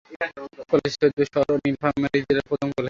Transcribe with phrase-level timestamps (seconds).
[0.71, 2.79] কলেজটি সৈয়দপুর শহর ও নীলফামারী জেলার প্রথম কলেজ।